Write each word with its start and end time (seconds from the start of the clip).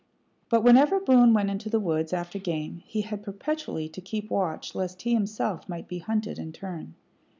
But 0.49 0.63
whenever 0.63 0.99
Boone 0.99 1.31
went 1.31 1.51
into 1.51 1.69
the 1.69 1.79
woods 1.79 2.11
after 2.11 2.39
game, 2.39 2.81
he 2.87 3.01
had 3.01 3.21
perpetually 3.21 3.87
to 3.89 4.01
keep 4.01 4.31
watch 4.31 4.73
lest 4.73 5.03
he 5.03 5.13
himself 5.13 5.69
might 5.69 5.87
be 5.87 5.99
hunted 5.99 6.39
in 6.39 6.51
turn. 6.53 6.95